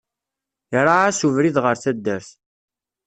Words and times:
Iraε-as 0.77 1.19
ubrid 1.27 1.57
ɣer 1.63 1.75
taddart. 1.83 2.29